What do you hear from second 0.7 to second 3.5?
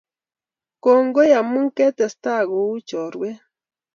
Kongoi amu ketesta kou chorwet